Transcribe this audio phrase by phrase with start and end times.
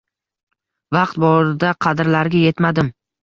[0.95, 2.93] Vaqt borida qadrlariga yetmadim.